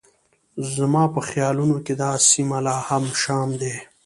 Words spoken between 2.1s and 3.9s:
سیمه لا هم شام دی.